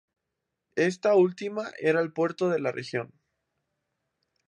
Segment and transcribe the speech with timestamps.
[0.77, 3.13] Esta última era el puerto de la región.